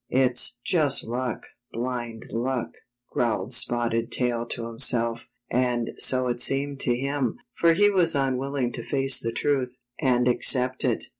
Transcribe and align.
It's 0.09 0.57
just 0.65 1.03
luck— 1.03 1.43
blind 1.71 2.31
luck," 2.31 2.71
growled 3.11 3.53
Spotted 3.53 4.11
Tail 4.11 4.47
to 4.47 4.65
himself. 4.65 5.21
And 5.51 5.91
so 5.97 6.25
it 6.25 6.41
seemed 6.41 6.79
to 6.79 6.95
him, 6.97 7.37
for 7.53 7.73
he 7.73 7.91
was 7.91 8.15
unwilling 8.15 8.71
to 8.71 8.81
face 8.83 9.19
the 9.19 9.31
truth, 9.31 9.77
and 10.01 10.27
accept 10.27 10.83
it. 10.83 11.03